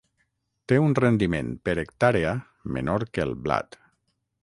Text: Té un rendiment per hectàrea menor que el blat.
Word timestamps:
Té 0.71 0.79
un 0.83 0.95
rendiment 0.99 1.53
per 1.69 1.77
hectàrea 1.83 2.35
menor 2.79 3.09
que 3.19 3.27
el 3.31 3.39
blat. 3.47 3.83